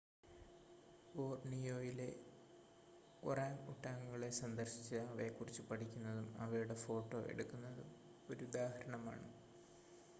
[1.15, 2.07] ബോർണിയോയിലെ
[3.23, 7.89] ഒറാങ്ങ് ഉട്ടാങ്ങുകളെ സന്ദർശിച്ച് അവയെക്കുറിച്ച് പഠിക്കുന്നതും അവയുടെ ഫോട്ടോ എടുക്കുന്നതും
[8.29, 9.29] ഒരുദാഹരണമാണ്